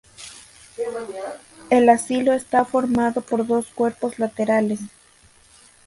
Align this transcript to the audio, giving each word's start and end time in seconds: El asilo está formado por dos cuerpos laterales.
El 1.69 1.87
asilo 1.87 2.33
está 2.33 2.65
formado 2.65 3.21
por 3.21 3.45
dos 3.45 3.67
cuerpos 3.67 4.17
laterales. 4.17 4.79